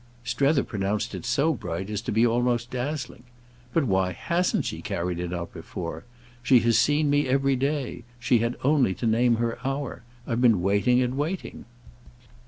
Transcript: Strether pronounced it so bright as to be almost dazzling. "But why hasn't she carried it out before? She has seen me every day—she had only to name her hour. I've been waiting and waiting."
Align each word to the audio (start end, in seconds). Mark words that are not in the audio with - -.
Strether 0.23 0.63
pronounced 0.63 1.13
it 1.13 1.25
so 1.27 1.53
bright 1.53 1.87
as 1.91 2.01
to 2.01 2.11
be 2.11 2.25
almost 2.25 2.71
dazzling. 2.71 3.21
"But 3.71 3.83
why 3.85 4.13
hasn't 4.13 4.65
she 4.65 4.81
carried 4.81 5.19
it 5.19 5.31
out 5.31 5.53
before? 5.53 6.05
She 6.41 6.57
has 6.61 6.79
seen 6.79 7.07
me 7.11 7.27
every 7.27 7.55
day—she 7.55 8.39
had 8.39 8.55
only 8.63 8.95
to 8.95 9.05
name 9.05 9.35
her 9.35 9.59
hour. 9.63 10.01
I've 10.25 10.41
been 10.41 10.63
waiting 10.63 11.03
and 11.03 11.17
waiting." 11.19 11.65